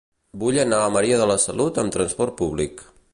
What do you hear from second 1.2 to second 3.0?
de la Salut amb transport públic.